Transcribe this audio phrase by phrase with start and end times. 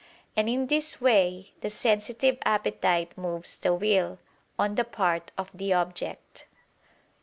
[0.35, 4.17] And in this way, the sensitive appetite moves the will,
[4.57, 6.47] on the part of the object.